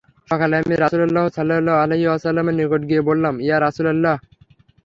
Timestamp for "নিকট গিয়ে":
2.59-3.01